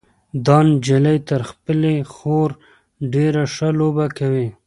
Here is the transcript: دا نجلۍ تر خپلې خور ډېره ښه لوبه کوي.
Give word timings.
دا 0.45 0.57
نجلۍ 0.67 1.17
تر 1.29 1.41
خپلې 1.49 1.93
خور 2.13 2.49
ډېره 3.13 3.43
ښه 3.53 3.69
لوبه 3.79 4.05
کوي. 4.17 4.47